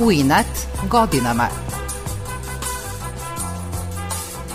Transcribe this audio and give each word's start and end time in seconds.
u 0.00 0.12
inat 0.12 0.46
godinama. 0.90 1.48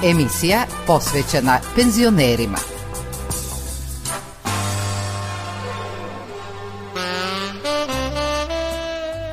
Emisija 0.04 0.66
posvećena 0.88 1.60
penzionerima. 1.76 2.58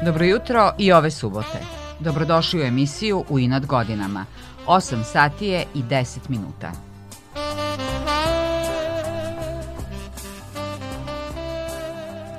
Dobro 0.05 0.25
jutro 0.25 0.73
i 0.79 0.93
ove 0.93 1.11
subote. 1.11 1.59
Dobrodošli 2.01 2.61
u 2.61 2.63
emisiju 2.63 3.25
U 3.29 3.39
inat 3.39 3.67
godinama. 3.67 4.27
8 4.67 5.05
sati 5.13 5.47
je 5.47 5.65
i 5.75 5.83
10 5.83 6.19
minuta. 6.29 6.92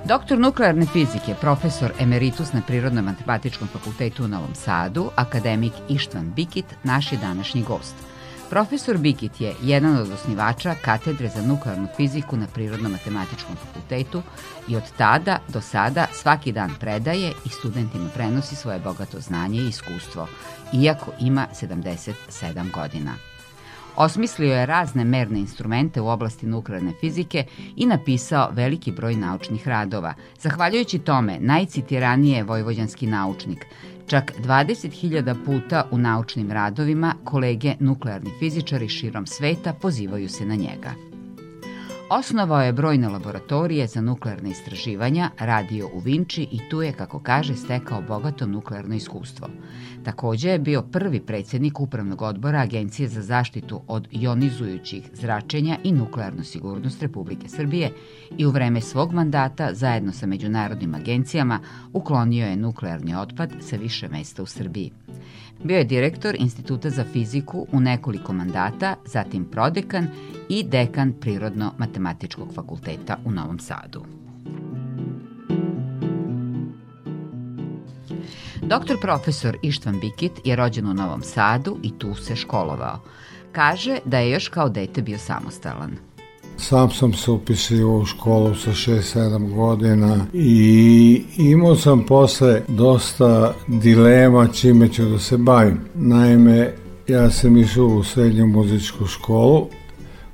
Doktor 0.06 0.40
nuklearne 0.40 0.86
fizike, 0.86 1.36
profesor 1.42 1.92
emeritus 2.00 2.54
na 2.54 2.62
Prirodnom 2.68 3.06
matematičkom 3.06 3.68
fakultetu 3.68 4.24
u 4.24 4.28
Novom 4.28 4.56
Sadu, 4.56 5.10
akademik 5.16 5.74
Ištvan 5.90 6.32
Bikit, 6.36 6.66
naš 6.84 7.12
je 7.12 7.18
današnji 7.18 7.64
gost. 7.64 7.96
Profesor 8.50 8.98
Bikit 8.98 9.42
je 9.42 9.54
jedan 9.62 9.98
od 9.98 10.12
osnivača 10.12 10.76
katedre 10.82 11.30
za 11.30 11.42
nuklearnu 11.42 11.88
fiziku 11.98 12.38
na 12.38 12.48
Prirodnom 12.54 12.92
matematičkom 12.92 13.56
fakultetu 13.56 14.22
i 14.68 14.76
od 14.76 14.84
tada 14.98 15.40
do 15.48 15.62
sada 15.62 16.08
svaki 16.14 16.52
dan 16.52 16.72
predaje 16.80 17.32
i 17.46 17.50
studentima 17.50 18.10
prenosi 18.14 18.56
svoje 18.56 18.80
bogato 18.80 19.20
znanje 19.20 19.60
i 19.60 19.68
iskustvo, 19.68 20.28
iako 20.74 21.12
ima 21.20 21.48
77 21.62 22.72
godina. 22.72 23.33
Osmislio 23.96 24.54
je 24.54 24.66
razne 24.66 25.04
merne 25.04 25.40
instrumente 25.40 26.02
u 26.02 26.08
oblasti 26.08 26.48
nuklearne 26.48 26.94
fizike 27.00 27.46
i 27.76 27.86
napisao 27.86 28.50
veliki 28.52 28.92
broj 28.92 29.16
naučnih 29.16 29.68
radova. 29.68 30.14
Zahvaljujući 30.40 31.00
tome, 31.00 31.38
najcitiranije 31.40 32.38
je 32.38 32.44
vojvođanski 32.44 33.08
naučnik. 33.08 33.66
Čak 34.08 34.34
20.000 34.40 35.36
puta 35.46 35.88
u 35.92 35.98
naučnim 35.98 36.52
radovima 36.52 37.16
kolege 37.24 37.76
nuklearni 37.80 38.32
fizičari 38.40 38.90
širom 38.90 39.28
sveta 39.28 39.74
pozivaju 39.74 40.30
se 40.30 40.46
na 40.46 40.56
njega. 40.56 40.94
Osnovao 42.10 42.62
je 42.62 42.74
brojne 42.74 43.10
laboratorije 43.10 43.88
za 43.88 44.02
nuklearne 44.02 44.50
istraživanja, 44.50 45.30
radio 45.40 45.90
u 45.94 46.00
Vinči 46.00 46.48
i 46.52 46.60
tu 46.70 46.82
je, 46.82 46.92
kako 46.92 47.20
kaže, 47.20 47.56
stekao 47.56 48.02
bogato 48.02 48.46
nuklearno 48.46 48.96
iskustvo. 48.96 49.48
Takođe 50.04 50.50
je 50.50 50.60
bio 50.60 50.82
prvi 50.82 51.20
predsednik 51.20 51.80
Upravnog 51.80 52.22
odbora 52.22 52.60
Agencije 52.60 53.08
za 53.08 53.22
zaštitu 53.22 53.82
od 53.88 54.08
ionizujućih 54.12 55.10
zračenja 55.14 55.78
i 55.84 55.92
nuklearnu 55.92 56.44
sigurnost 56.44 57.02
Republike 57.02 57.50
Srbije 57.50 57.92
i 58.38 58.46
u 58.46 58.52
vreme 58.52 58.82
svog 58.82 59.14
mandata 59.14 59.74
zajedno 59.74 60.12
sa 60.12 60.26
međunarodnim 60.28 60.96
agencijama 60.96 61.60
uklonio 61.94 62.46
je 62.46 62.58
nuklearni 62.58 63.16
otpad 63.16 63.54
sa 63.62 63.76
više 63.76 64.10
mesta 64.10 64.44
u 64.44 64.46
Srbiji. 64.46 64.92
Bio 65.64 65.78
je 65.78 65.84
direktor 65.84 66.36
Instituta 66.40 66.90
za 66.90 67.04
fiziku 67.04 67.68
u 67.72 67.80
nekoliko 67.80 68.34
mandata, 68.34 68.96
zatim 69.06 69.46
prodekan 69.46 70.08
i 70.50 70.64
dekan 70.64 71.14
Prirodno-matematičkog 71.22 72.54
fakulteta 72.54 73.18
u 73.26 73.32
Novom 73.32 73.60
Sadu. 73.60 74.23
Doktor 78.68 78.98
profesor 79.00 79.58
Ištvan 79.62 80.00
Bikit 80.00 80.32
je 80.44 80.56
rođen 80.56 80.88
u 80.88 80.94
Novom 80.94 81.24
Sadu 81.24 81.78
i 81.84 81.92
tu 81.98 82.16
se 82.16 82.36
školovao. 82.36 83.00
Kaže 83.52 83.98
da 84.06 84.20
je 84.20 84.32
još 84.32 84.48
kao 84.48 84.70
dete 84.70 85.02
bio 85.02 85.18
samostalan. 85.18 85.92
Sam 86.58 86.92
sam 86.92 87.14
se 87.14 87.32
upisio 87.32 87.98
u 87.98 88.06
školu 88.06 88.56
sa 88.56 88.72
6-7 88.72 89.54
godina 89.56 90.26
i 90.34 91.24
imao 91.38 91.76
sam 91.76 92.06
posle 92.06 92.62
dosta 92.68 93.54
dilema 93.68 94.48
čime 94.48 94.90
ću 94.90 95.06
da 95.06 95.20
se 95.20 95.38
bavim. 95.38 95.80
Naime, 95.96 96.74
ja 97.08 97.30
sam 97.30 97.58
išao 97.58 97.86
u 97.86 98.04
srednju 98.04 98.48
muzičku 98.48 99.06
školu, 99.06 99.68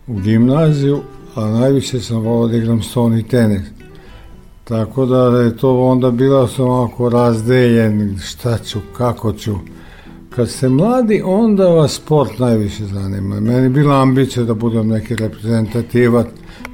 u 0.08 0.14
gimnaziju, 0.14 1.02
a 1.36 1.46
najviše 1.46 2.00
sam 2.00 2.18
volao 2.18 2.48
da 2.48 2.58
igram 2.58 2.81
stoni 2.81 3.28
tenis. 3.28 3.62
Tako 4.69 5.06
da 5.06 5.40
je 5.40 5.57
to 5.57 5.80
onda 5.80 6.12
bila 6.12 6.47
sam 6.47 6.66
ovako 6.66 7.09
razdeljen 7.09 8.19
šta 8.24 8.57
ću, 8.57 8.80
kako 8.97 9.34
ću. 9.34 9.56
Kad 10.30 10.50
ste 10.50 10.69
mladi, 10.69 11.22
onda 11.25 11.68
vas 11.68 11.94
sport 11.94 12.40
najviše 12.40 12.85
zanima. 12.85 13.40
Meni 13.40 13.63
je 13.63 13.69
bila 13.69 14.02
ambicija 14.02 14.44
da 14.44 14.53
budem 14.53 14.88
neki 14.88 15.16
reprezentativac, 15.16 16.28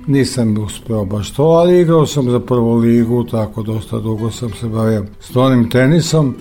nisam 0.07 0.57
uspeo 0.57 1.05
baš 1.05 1.33
to, 1.33 1.43
ali 1.43 1.81
igrao 1.81 2.05
sam 2.05 2.31
za 2.31 2.39
prvu 2.39 2.75
ligu, 2.75 3.23
tako 3.23 3.63
dosta 3.63 3.99
dugo 3.99 4.31
sam 4.31 4.49
se 4.49 4.67
bavio 4.67 5.05
stonim 5.19 5.69
tenisom. 5.69 6.35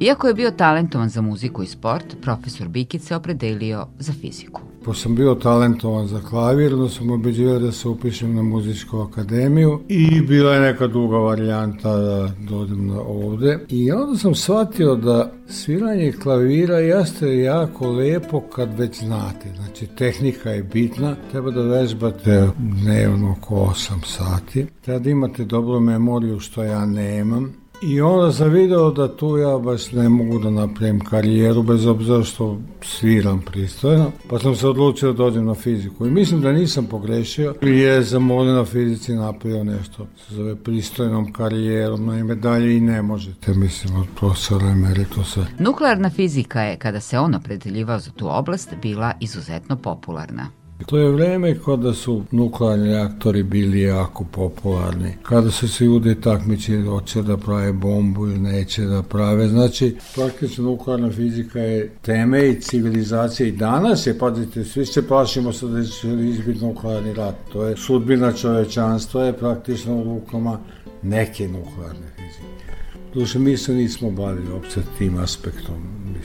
Iako 0.00 0.28
je 0.28 0.34
bio 0.34 0.50
talentovan 0.50 1.08
za 1.08 1.20
muziku 1.20 1.62
i 1.62 1.66
sport, 1.66 2.04
profesor 2.22 2.68
Bikić 2.68 3.02
se 3.02 3.16
opredelio 3.16 3.86
za 3.98 4.12
fiziku. 4.12 4.60
Pošto 4.86 5.02
sam 5.02 5.14
bio 5.14 5.34
talentovan 5.34 6.06
za 6.06 6.20
klavir, 6.20 6.76
da 6.76 6.88
sam 6.88 7.10
obeđivao 7.10 7.58
da 7.58 7.72
se 7.72 7.88
upišem 7.88 8.34
na 8.34 8.42
muzičku 8.42 8.98
akademiju 8.98 9.80
i 9.88 10.20
bila 10.20 10.54
je 10.54 10.60
neka 10.60 10.86
druga 10.86 11.16
varijanta 11.16 11.96
da 11.96 12.30
dođem 12.48 12.86
na 12.86 13.00
ovde. 13.00 13.58
I 13.68 13.92
onda 13.92 14.18
sam 14.18 14.34
shvatio 14.34 14.94
da 14.94 15.32
sviranje 15.48 16.12
klavira 16.12 16.78
jeste 16.78 17.38
jako 17.38 17.90
lepo 17.90 18.40
kad 18.40 18.78
već 18.78 18.98
znate. 18.98 19.48
Znači, 19.56 19.86
tehnika 19.86 20.50
je 20.50 20.62
bitna, 20.62 21.16
treba 21.30 21.50
da 21.50 21.62
vežbate 21.62 22.48
dnevno 22.58 23.36
oko 23.38 23.54
8 23.54 23.92
sati, 24.04 24.66
treba 24.80 24.98
da 24.98 25.10
imate 25.10 25.44
dobru 25.44 25.80
memoriju 25.80 26.40
što 26.40 26.62
ja 26.62 26.86
nemam, 26.86 27.54
I 27.82 28.00
onda 28.00 28.32
sam 28.32 28.50
video 28.50 28.90
da 28.90 29.16
tu 29.16 29.36
ja 29.36 29.58
baš 29.58 29.92
ne 29.92 30.08
mogu 30.08 30.38
da 30.38 30.50
napravim 30.50 31.00
karijeru 31.00 31.62
bez 31.62 31.86
obzira 31.86 32.22
što 32.22 32.58
sviram 32.82 33.42
pristojno, 33.46 34.12
pa 34.30 34.38
sam 34.38 34.56
se 34.56 34.68
odlučio 34.68 35.12
da 35.12 35.18
dođem 35.18 35.44
na 35.44 35.54
fiziku. 35.54 36.06
I 36.06 36.10
mislim 36.10 36.40
da 36.40 36.52
nisam 36.52 36.86
pogrešio, 36.86 37.54
jer 37.62 38.06
sam 38.06 38.30
ovde 38.30 38.52
na 38.52 38.64
fizici 38.64 39.14
napravio 39.14 39.64
nešto 39.64 40.06
se 40.16 40.34
zove 40.34 40.56
pristojnom 40.56 41.32
karijerom, 41.32 42.06
naime 42.06 42.34
dalje 42.34 42.76
i 42.76 42.80
ne 42.80 43.02
možete, 43.02 43.54
mislim, 43.54 43.96
od 43.96 44.06
profesora 44.18 44.66
emeritusa. 44.66 45.46
Nuklearna 45.58 46.10
fizika 46.10 46.62
je, 46.62 46.76
kada 46.76 47.00
se 47.00 47.18
on 47.18 47.34
opredeljivao 47.34 47.98
za 47.98 48.10
tu 48.10 48.28
oblast, 48.30 48.74
bila 48.82 49.12
izuzetno 49.20 49.76
popularna. 49.76 50.65
To 50.86 50.98
je 50.98 51.10
vreme 51.10 51.58
kada 51.64 51.94
su 51.94 52.22
nuklearni 52.30 52.88
reaktori 52.88 53.42
bili 53.42 53.80
jako 53.80 54.24
popularni. 54.24 55.14
Kada 55.22 55.50
su 55.50 55.68
se 55.68 55.84
ljudi 55.84 56.20
takmići 56.20 56.82
hoće 56.82 57.22
da 57.22 57.36
prave 57.36 57.72
bombu 57.72 58.26
ili 58.26 58.38
neće 58.38 58.82
da 58.82 59.02
prave. 59.02 59.48
Znači, 59.48 59.96
praktično 60.14 60.64
nuklearna 60.64 61.10
fizika 61.10 61.60
je 61.60 61.90
teme 62.02 62.48
i 62.48 62.60
civilizacije 62.60 63.48
i 63.48 63.52
danas 63.52 64.06
je, 64.06 64.18
pazite, 64.18 64.64
svi 64.64 64.86
se 64.86 65.08
plašimo 65.08 65.52
sad 65.52 65.70
da 65.70 65.84
će 65.84 66.08
izbiti 66.08 66.64
nuklearni 66.64 67.14
rat. 67.14 67.34
To 67.52 67.64
je 67.64 67.76
sudbina 67.76 68.32
čovečanstva 68.32 69.24
je 69.24 69.32
praktično 69.32 69.96
u 69.96 70.04
rukama 70.04 70.58
neke 71.02 71.48
nuklearne 71.48 72.06
fizike. 72.16 72.72
Duše, 73.14 73.38
mi 73.38 73.56
se 73.56 73.74
nismo 73.74 74.10
bavili 74.10 74.52
opće 74.52 74.80
tim 74.98 75.18
aspektom, 75.18 75.74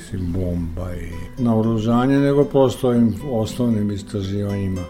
mislim, 0.01 0.31
bomba 0.33 0.93
i 0.95 1.41
naoružanje, 1.43 2.19
nego 2.19 2.45
prosto 2.45 2.87
ovim 2.87 3.15
osnovnim 3.31 3.91
istraživanjima 3.91 4.81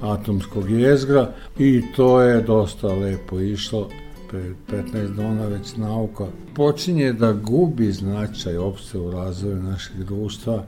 atomskog 0.00 0.70
jezgra 0.70 1.30
i 1.58 1.82
to 1.96 2.20
je 2.20 2.42
dosta 2.42 2.86
lepo 2.86 3.40
išlo 3.40 3.88
pre 4.30 4.54
15 4.68 5.14
dona 5.16 5.46
već 5.46 5.76
nauka 5.76 6.26
počinje 6.54 7.12
da 7.12 7.32
gubi 7.32 7.92
značaj 7.92 8.56
opšte 8.56 8.98
u 8.98 9.10
razvoju 9.10 9.62
našeg 9.62 10.04
društva. 10.04 10.64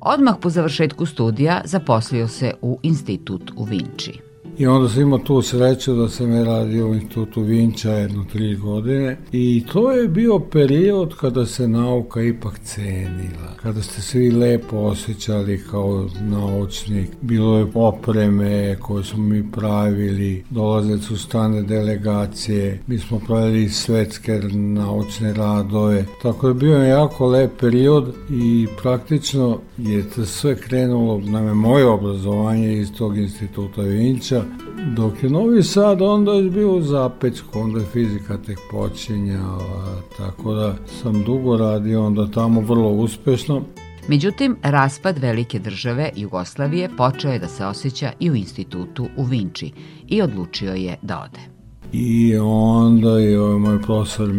Odmah 0.00 0.34
po 0.40 0.50
završetku 0.50 1.06
studija 1.06 1.62
zaposlio 1.64 2.28
se 2.28 2.52
u 2.62 2.78
institut 2.82 3.50
u 3.56 3.64
Vinči. 3.64 4.27
I 4.58 4.66
onda 4.66 4.88
sam 4.88 5.02
imao 5.02 5.18
tu 5.18 5.42
sreću 5.42 5.94
da 5.94 6.08
sam 6.08 6.32
je 6.32 6.44
radio 6.44 6.88
u 6.88 6.94
institutu 6.94 7.42
Vinča 7.42 7.90
jedno 7.90 8.24
tri 8.32 8.56
godine. 8.56 9.16
I 9.32 9.64
to 9.72 9.92
je 9.92 10.08
bio 10.08 10.38
period 10.38 11.16
kada 11.16 11.46
se 11.46 11.68
nauka 11.68 12.22
ipak 12.22 12.58
cenila, 12.64 13.54
kada 13.62 13.82
ste 13.82 14.02
svi 14.02 14.30
lepo 14.30 14.76
osjećali 14.76 15.64
kao 15.70 16.08
naučnik, 16.20 17.10
bilo 17.20 17.58
je 17.58 17.66
opreme 17.74 18.76
koje 18.80 19.04
smo 19.04 19.22
mi 19.22 19.50
pravili, 19.52 20.44
dolaze 20.50 20.98
su 20.98 21.18
stane 21.18 21.62
delegacije, 21.62 22.80
mi 22.86 22.98
smo 22.98 23.18
pravili 23.18 23.68
svetske 23.68 24.40
naučne 24.52 25.32
radove, 25.32 26.04
tako 26.22 26.48
je 26.48 26.54
bio 26.54 26.82
jako 26.82 27.26
lep 27.26 27.60
period 27.60 28.14
i 28.30 28.66
praktično 28.82 29.58
je 29.78 30.10
to 30.10 30.26
sve 30.26 30.56
krenulo, 30.56 31.20
na 31.20 31.54
moje 31.54 31.86
obrazovanje 31.86 32.72
iz 32.72 32.92
tog 32.92 33.18
instituta 33.18 33.82
Vinča, 33.82 34.47
Dok 34.96 35.22
je 35.22 35.30
Novi 35.30 35.62
Sad, 35.62 36.02
onda 36.02 36.32
je 36.32 36.50
bio 36.50 36.76
u 36.76 36.82
zapečku, 36.82 37.58
onda 37.58 37.80
je 37.80 37.86
fizika 37.86 38.38
tek 38.46 38.58
počinjala, 38.70 40.02
tako 40.16 40.54
da 40.54 40.74
sam 40.86 41.22
dugo 41.24 41.56
radio 41.56 42.06
onda 42.06 42.26
tamo 42.26 42.60
vrlo 42.60 42.90
uspešno. 42.90 43.62
Međutim, 44.08 44.56
raspad 44.62 45.18
velike 45.18 45.58
države 45.58 46.10
Jugoslavije 46.16 46.90
počeo 46.96 47.32
je 47.32 47.38
da 47.38 47.48
se 47.48 47.66
osjeća 47.66 48.12
i 48.20 48.30
u 48.30 48.34
institutu 48.34 49.08
u 49.16 49.24
Vinči 49.24 49.72
i 50.06 50.22
odlučio 50.22 50.72
je 50.72 50.96
da 51.02 51.20
ode. 51.24 51.57
I 51.92 52.36
onda 52.42 53.18
je 53.18 53.40
ovaj 53.40 53.58
moj 53.58 53.82
profesor 53.82 54.30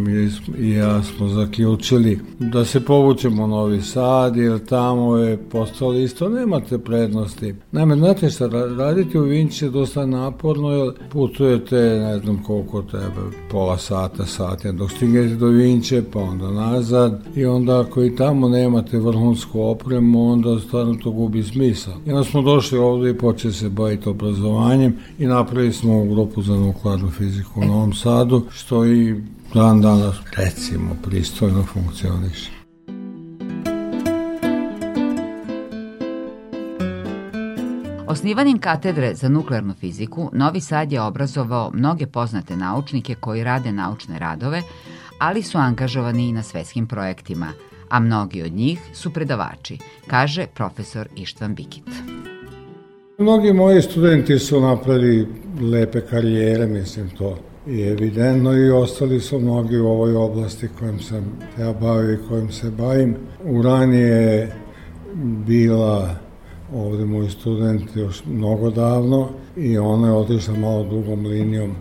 i 0.58 0.70
ja 0.70 1.02
smo 1.02 1.28
zaključili 1.28 2.18
da 2.38 2.64
se 2.64 2.80
povučemo 2.80 3.44
u 3.44 3.46
Novi 3.46 3.82
Sad 3.82 4.36
jer 4.36 4.58
tamo 4.58 5.16
je 5.16 5.36
postalo 5.36 5.94
isto 5.94 6.28
nemate 6.28 6.78
prednosti. 6.78 7.54
Naime, 7.72 7.96
znate 7.96 8.30
šta, 8.30 8.48
raditi 8.78 9.18
u 9.18 9.22
Vinči 9.22 9.64
je 9.64 9.70
dosta 9.70 10.06
naporno 10.06 10.70
jer 10.70 10.92
putujete 11.10 11.76
ne 11.76 12.18
znam 12.18 12.42
koliko 12.42 12.82
treba, 12.82 13.30
pola 13.50 13.78
sata, 13.78 14.26
sat, 14.26 14.66
dok 14.66 14.90
stignete 14.90 15.34
do 15.34 15.46
Vinče 15.46 16.02
pa 16.12 16.18
onda 16.18 16.50
nazad 16.50 17.22
i 17.36 17.44
onda 17.44 17.80
ako 17.80 18.02
i 18.02 18.16
tamo 18.16 18.48
nemate 18.48 18.98
vrhunsku 18.98 19.60
opremu 19.60 20.32
onda 20.32 20.60
stvarno 20.60 20.94
to 20.94 21.10
gubi 21.10 21.42
smisao. 21.42 21.94
I 22.06 22.10
onda 22.10 22.24
smo 22.24 22.42
došli 22.42 22.78
ovde 22.78 23.10
i 23.10 23.18
počeli 23.18 23.54
se 23.54 23.68
baviti 23.68 24.08
obrazovanjem 24.08 24.96
i 25.18 25.26
napravili 25.26 25.72
smo 25.72 26.04
grupu 26.04 26.42
za 26.42 26.56
nuklearnu 26.56 27.10
fiziku 27.10 27.39
u 27.54 27.64
Novom 27.64 27.92
Sadu, 27.92 28.46
što 28.50 28.86
i 28.86 29.22
dan 29.54 29.80
danas, 29.80 30.16
recimo, 30.36 30.96
pristojno 31.02 31.62
funkcioniše. 31.62 32.50
Osnivanjem 38.10 38.58
katedre 38.58 39.14
za 39.14 39.28
nuklearnu 39.28 39.74
fiziku, 39.74 40.30
Novi 40.32 40.60
Sad 40.60 40.92
je 40.92 41.00
obrazovao 41.00 41.70
mnoge 41.74 42.06
poznate 42.06 42.56
naučnike 42.56 43.14
koji 43.14 43.44
rade 43.44 43.72
naučne 43.72 44.18
radove, 44.18 44.62
ali 45.18 45.42
su 45.42 45.58
angažovani 45.58 46.28
i 46.28 46.32
na 46.32 46.42
svetskim 46.42 46.86
projektima, 46.86 47.46
a 47.88 48.00
mnogi 48.00 48.42
od 48.42 48.52
njih 48.52 48.80
su 48.94 49.12
predavači, 49.12 49.78
kaže 50.06 50.46
profesor 50.46 51.08
Ištvan 51.16 51.54
Bikit. 51.54 51.88
Mnogi 53.20 53.52
moji 53.52 53.82
studenti 53.82 54.38
su 54.38 54.60
napravili 54.60 55.26
lepe 55.60 56.00
karijere, 56.00 56.66
mislim 56.66 57.10
to 57.18 57.36
i 57.66 57.82
evidentno 57.82 58.56
i 58.56 58.70
ostali 58.70 59.20
su 59.20 59.38
mnogi 59.38 59.78
u 59.78 59.86
ovoj 59.86 60.14
oblasti 60.14 60.68
kojim 60.78 61.00
sam 61.00 61.38
ja 61.58 61.72
bavio 61.72 62.12
i 62.12 62.28
kojim 62.28 62.52
se 62.52 62.70
bavim. 62.70 63.16
U 63.44 63.62
ranije 63.62 64.52
bila 65.46 66.14
ovde 66.74 67.04
moj 67.04 67.30
student 67.30 67.96
još 67.96 68.24
mnogo 68.26 68.70
davno 68.70 69.28
i 69.56 69.78
ona 69.78 70.08
je 70.08 70.14
otišla 70.14 70.54
malo 70.54 70.84
dugom 70.84 71.26
linijom 71.26 71.74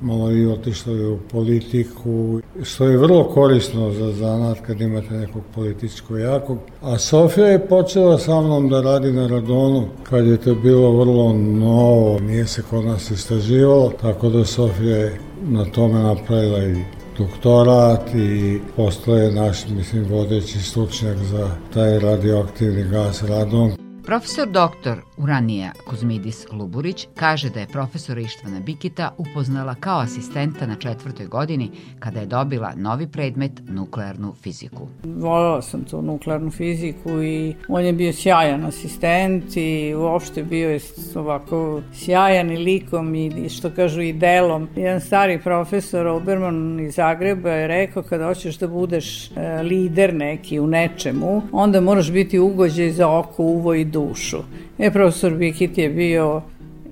malo 0.00 0.32
i 0.32 0.46
otišla 0.46 0.92
u 0.92 1.18
politiku, 1.30 2.40
što 2.62 2.84
je 2.84 2.96
vrlo 2.96 3.24
korisno 3.24 3.92
za 3.92 4.12
zanat 4.12 4.58
kad 4.66 4.80
imate 4.80 5.14
nekog 5.14 5.42
političko 5.54 6.16
jakog. 6.16 6.58
A 6.82 6.98
Sofija 6.98 7.46
je 7.46 7.66
počela 7.68 8.18
sa 8.18 8.40
mnom 8.40 8.68
da 8.68 8.80
radi 8.80 9.12
na 9.12 9.26
Radonu 9.26 9.88
kad 10.02 10.26
je 10.26 10.36
to 10.36 10.54
bilo 10.54 10.90
vrlo 10.90 11.32
novo, 11.32 12.20
nije 12.20 12.46
se 12.46 12.62
kod 12.70 12.84
nas 12.84 13.10
istraživalo, 13.10 13.92
tako 14.00 14.28
da 14.28 14.44
Sofija 14.44 14.96
je 14.96 15.20
na 15.42 15.64
tome 15.64 15.98
napravila 15.98 16.64
i 16.64 16.76
doktorat 17.18 18.14
i 18.14 18.60
postoje 18.76 19.32
naš, 19.32 19.68
mislim, 19.68 20.04
vodeći 20.10 20.58
stručnjak 20.58 21.16
za 21.16 21.50
taj 21.74 21.98
radioaktivni 21.98 22.84
gas 22.84 23.22
radon. 23.22 23.72
Profesor 24.06 24.48
doktor 24.48 24.98
Uranija 25.22 25.72
Kuzmidis 25.86 26.46
Luburić 26.52 27.06
kaže 27.14 27.50
da 27.50 27.60
je 27.60 27.66
profesora 27.66 28.20
Ištvana 28.20 28.60
Bikita 28.60 29.14
upoznala 29.18 29.74
kao 29.74 30.00
asistenta 30.00 30.66
na 30.66 30.76
četvrtoj 30.76 31.26
godini 31.26 31.70
kada 31.98 32.20
je 32.20 32.26
dobila 32.26 32.72
novi 32.76 33.06
predmet 33.06 33.52
nuklearnu 33.68 34.34
fiziku. 34.42 34.88
Volala 35.04 35.62
sam 35.62 35.84
tu 35.84 36.02
nuklearnu 36.02 36.50
fiziku 36.50 37.22
i 37.22 37.54
on 37.68 37.84
je 37.84 37.92
bio 37.92 38.12
sjajan 38.12 38.64
asistent 38.64 39.56
i 39.56 39.94
uopšte 39.94 40.42
bio 40.42 40.70
je 40.70 40.80
ovako 41.14 41.82
sjajan 41.94 42.50
i 42.50 42.56
likom 42.56 43.14
i 43.14 43.48
što 43.48 43.70
kažu 43.70 44.00
i 44.00 44.12
delom. 44.12 44.68
Jedan 44.76 45.00
stari 45.00 45.40
profesor 45.42 46.06
Oberman 46.06 46.80
iz 46.80 46.94
Zagreba 46.94 47.50
je 47.50 47.68
rekao 47.68 48.02
kada 48.02 48.26
hoćeš 48.26 48.58
da 48.58 48.68
budeš 48.68 49.30
e, 49.30 49.62
lider 49.62 50.14
neki 50.14 50.60
u 50.60 50.66
nečemu, 50.66 51.42
onda 51.52 51.80
moraš 51.80 52.10
biti 52.10 52.38
ugođaj 52.38 52.90
za 52.90 53.18
oko, 53.18 53.42
uvo 53.42 53.74
i 53.74 53.84
dušu. 53.84 54.42
E, 54.82 54.90
profesor 54.90 55.34
Bikit 55.34 55.78
je 55.78 55.88
bio 55.88 56.42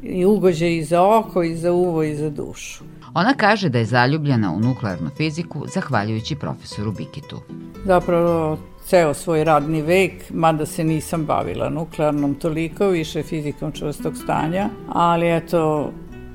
i 0.02 0.24
ugođaj 0.24 0.76
i 0.76 0.84
za 0.84 1.02
oko, 1.02 1.42
i 1.42 1.56
za 1.56 1.72
uvo, 1.72 2.02
i 2.02 2.14
za 2.14 2.30
dušu. 2.30 2.84
Ona 3.14 3.34
kaže 3.34 3.68
da 3.68 3.78
je 3.78 3.84
zaljubljena 3.84 4.52
u 4.52 4.60
nuklearnu 4.60 5.10
fiziku 5.16 5.66
zahvaljujući 5.74 6.36
profesoru 6.36 6.92
Bikitu. 6.92 7.40
Zapravo 7.84 8.58
ceo 8.84 9.14
svoj 9.14 9.44
radni 9.44 9.82
vek, 9.82 10.12
mada 10.30 10.66
se 10.66 10.84
nisam 10.84 11.24
bavila 11.24 11.68
nuklearnom 11.68 12.34
toliko, 12.34 12.88
više 12.88 13.22
fizikom 13.22 13.72
čvrstog 13.72 14.16
stanja, 14.16 14.68
ali 14.88 15.36
eto, 15.36 15.92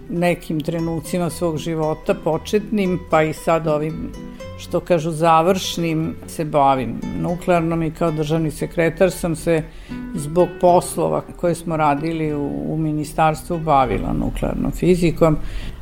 nekim 0.10 0.60
trenucima 0.60 1.30
svog 1.30 1.58
života, 1.58 2.14
početnim, 2.14 3.00
pa 3.10 3.24
i 3.24 3.34
sad 3.34 3.68
ovim 3.68 4.12
što 4.58 4.80
kažu 4.80 5.12
završnim 5.12 6.16
se 6.28 6.46
bavim 6.46 7.02
nuklearnom 7.22 7.84
i 7.84 7.92
kao 7.92 8.12
državni 8.12 8.52
sekretar 8.52 9.12
sam 9.12 9.36
se 9.36 9.64
zbog 10.16 10.48
poslova 10.62 11.22
koje 11.22 11.56
smo 11.56 11.78
radili 11.78 12.34
u, 12.34 12.74
u 12.74 12.78
ministarstvu 12.78 13.60
bavila 13.60 14.14
nuklearnom 14.14 14.72
fizikom 14.72 15.38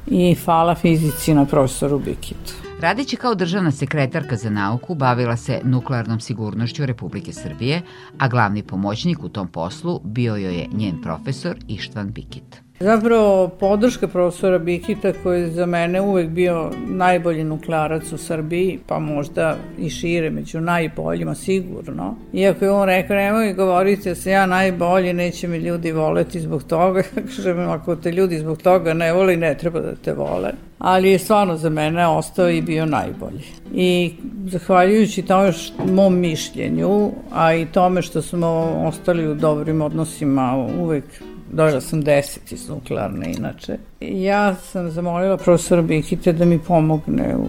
i 0.07 0.35
hvala 0.35 0.75
fizici 0.75 1.33
na 1.33 1.45
profesoru 1.45 1.99
Bikitu. 1.99 2.53
Radeći 2.81 3.15
kao 3.15 3.35
državna 3.35 3.71
sekretarka 3.71 4.35
za 4.35 4.49
nauku, 4.49 4.95
bavila 4.95 5.37
se 5.37 5.59
nuklearnom 5.63 6.19
sigurnošću 6.19 6.85
Republike 6.85 7.33
Srbije, 7.33 7.81
a 8.17 8.27
glavni 8.27 8.63
pomoćnik 8.63 9.23
u 9.23 9.29
tom 9.29 9.47
poslu 9.47 10.01
bio 10.03 10.35
joj 10.35 10.55
je 10.55 10.67
njen 10.73 11.01
profesor 11.01 11.55
Ištvan 11.67 12.11
Bikit. 12.11 12.61
Zapravo, 12.83 13.47
podrška 13.47 14.07
profesora 14.07 14.59
Bikita 14.59 15.13
koji 15.23 15.41
je 15.41 15.51
za 15.51 15.65
mene 15.65 16.01
uvek 16.01 16.29
bio 16.29 16.71
najbolji 16.87 17.43
nuklearac 17.43 18.11
u 18.11 18.17
Srbiji, 18.17 18.79
pa 18.87 18.99
možda 18.99 19.57
i 19.79 19.89
šire 19.89 20.29
među 20.29 20.61
najboljima 20.61 21.35
sigurno. 21.35 22.15
Iako 22.33 22.65
je 22.65 22.71
on 22.71 22.85
rekao, 22.85 23.15
nemoj 23.15 23.53
govoriti 23.53 24.09
da 24.09 24.15
se 24.15 24.31
ja 24.31 24.45
najbolji, 24.45 25.13
neće 25.13 25.47
mi 25.47 25.57
ljudi 25.57 25.91
voleti 25.91 26.39
zbog 26.39 26.63
toga. 26.63 27.03
Kažem, 27.35 27.69
ako 27.69 27.95
te 27.95 28.11
ljudi 28.11 28.37
zbog 28.37 28.61
toga 28.61 28.93
ne 28.93 29.13
voli, 29.13 29.37
ne 29.37 29.57
treba 29.57 29.79
da 29.79 29.95
te 29.95 30.13
vole. 30.13 30.51
Ali 30.79 31.09
je 31.09 31.19
stvarno 31.19 31.57
za 31.57 31.69
mene 31.69 32.07
ostao 32.07 32.49
i 32.49 32.61
bio 32.61 32.85
najbolji. 32.85 33.43
I 33.73 34.13
zahvaljujući 34.47 35.21
tome 35.21 35.51
što, 35.51 35.85
mom 35.85 36.19
mišljenju, 36.19 37.11
a 37.31 37.53
i 37.53 37.65
tome 37.65 38.01
što 38.01 38.21
smo 38.21 38.47
ostali 38.85 39.27
u 39.27 39.35
dobrim 39.35 39.81
odnosima 39.81 40.67
uvek 40.79 41.05
Dobila 41.53 41.81
sam 41.81 42.01
deset 42.01 42.51
iz 42.51 42.69
nuklearne 42.69 43.33
inače. 43.37 43.77
Ja 43.99 44.55
sam 44.55 44.91
zamolila 44.91 45.37
profesora 45.37 45.81
Bikite 45.81 46.33
da 46.33 46.45
mi 46.45 46.59
pomogne 46.59 47.35
u 47.35 47.47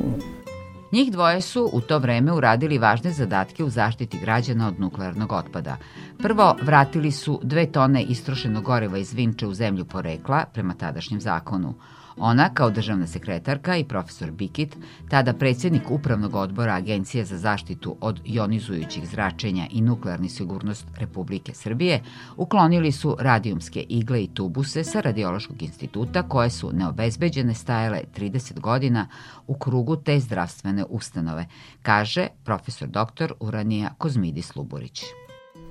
Njih 0.92 1.12
dvoje 1.12 1.40
su 1.40 1.70
u 1.72 1.80
to 1.80 1.98
vreme 1.98 2.32
uradili 2.32 2.78
važne 2.78 3.10
zadatke 3.10 3.64
u 3.64 3.70
zaštiti 3.70 4.18
građana 4.18 4.68
od 4.68 4.80
nuklearnog 4.80 5.32
otpada. 5.32 5.76
Prvo, 6.18 6.56
vratili 6.62 7.10
su 7.10 7.40
dve 7.42 7.66
tone 7.66 8.02
istrošenog 8.02 8.64
goreva 8.64 8.98
iz 8.98 9.12
Vinče 9.12 9.46
u 9.46 9.54
zemlju 9.54 9.84
porekla 9.84 10.44
prema 10.52 10.74
tadašnjem 10.74 11.20
zakonu. 11.20 11.74
Ona, 12.16 12.48
kao 12.54 12.70
državna 12.70 13.06
sekretarka 13.06 13.76
i 13.76 13.84
profesor 13.84 14.30
Bikit, 14.30 14.76
tada 15.08 15.32
predsjednik 15.32 15.90
Upravnog 15.90 16.34
odbora 16.34 16.74
Agencije 16.74 17.24
za 17.24 17.38
zaštitu 17.38 17.96
od 18.00 18.20
jonizujućih 18.24 19.08
zračenja 19.08 19.66
i 19.70 19.80
nuklearni 19.80 20.28
sigurnost 20.28 20.86
Republike 20.98 21.54
Srbije, 21.54 22.02
uklonili 22.36 22.92
su 22.92 23.16
radijumske 23.20 23.80
igle 23.88 24.22
i 24.22 24.28
tubuse 24.34 24.84
sa 24.84 25.00
Radiološkog 25.00 25.62
instituta 25.62 26.22
koje 26.22 26.50
su 26.50 26.70
neobezbeđene 26.72 27.54
stajale 27.54 28.00
30 28.16 28.60
godina 28.60 29.08
u 29.46 29.54
krugu 29.54 29.96
te 29.96 30.20
zdravstvene 30.20 30.84
ustanove, 30.88 31.46
kaže 31.82 32.26
profesor 32.44 32.88
doktor 32.88 33.34
Uranija 33.40 33.94
Kozmidis 33.98 34.56
Luburić. 34.56 35.04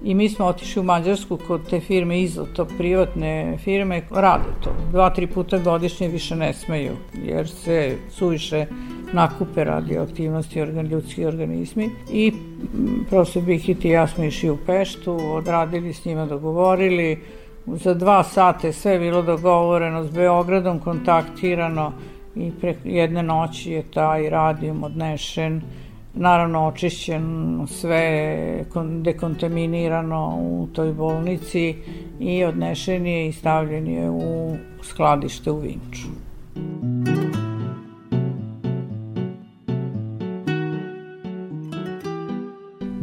I 0.03 0.13
mi 0.15 0.29
smo 0.29 0.45
otišli 0.45 0.79
u 0.79 0.83
Mađarsku 0.83 1.37
kod 1.47 1.69
te 1.69 1.79
firme 1.79 2.21
Izotop, 2.21 2.69
privatne 2.77 3.57
firme, 3.63 4.01
rade 4.11 4.49
to. 4.63 4.69
Dva, 4.91 5.09
tri 5.09 5.27
puta 5.27 5.57
godišnje 5.57 6.07
više 6.07 6.35
ne 6.35 6.53
smeju, 6.53 6.91
jer 7.25 7.49
se 7.49 7.97
suviše 8.11 8.65
nakupe 9.13 9.63
radioaktivnosti 9.63 10.61
organ, 10.61 10.85
ljudski 10.85 11.25
organizmi. 11.25 11.89
I 12.11 12.33
profesor 13.09 13.43
Bihit 13.43 13.85
i 13.85 13.89
ja 13.89 14.07
smo 14.07 14.23
išli 14.23 14.49
u 14.49 14.57
Peštu, 14.65 15.17
odradili 15.23 15.93
s 15.93 16.05
njima, 16.05 16.25
dogovorili. 16.25 17.19
Za 17.65 17.93
dva 17.93 18.23
sve 18.71 18.91
je 18.91 18.99
bilo 18.99 19.21
dogovoreno, 19.21 20.03
s 20.03 20.11
Beogradom 20.11 20.79
kontaktirano 20.79 21.93
i 22.35 22.51
pre 22.61 22.75
jedne 22.83 23.23
noći 23.23 23.71
je 23.71 23.83
taj 23.93 24.29
radijum 24.29 24.83
odnešen 24.83 25.61
naravno 26.13 26.67
očišćen 26.67 27.23
sve 27.67 28.65
dekontaminirano 29.01 30.37
u 30.39 30.67
toj 30.73 30.93
bolnici 30.93 31.75
i 32.19 32.43
odnešen 32.43 33.05
je 33.05 33.27
i 33.27 33.31
stavljen 33.31 33.87
je 33.87 34.09
u 34.09 34.55
skladište 34.81 35.51
u 35.51 35.59
Vinču. 35.59 36.07